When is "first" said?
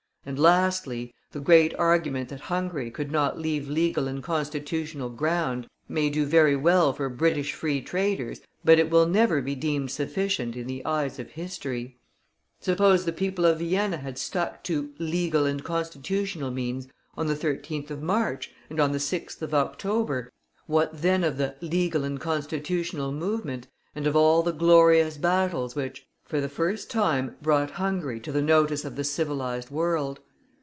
26.47-26.89